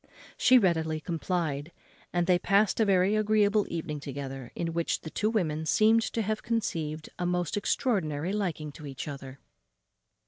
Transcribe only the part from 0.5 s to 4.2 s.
readily complied, and they past a very agreeable evening